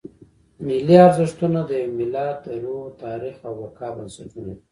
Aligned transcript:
ملي 0.67 0.95
ارزښتونه 1.07 1.59
د 1.69 1.71
یو 1.81 1.89
ملت 1.99 2.37
د 2.45 2.47
روح، 2.63 2.83
تاریخ 3.03 3.35
او 3.47 3.53
بقا 3.61 3.87
بنسټونه 3.97 4.51
دي. 4.55 4.55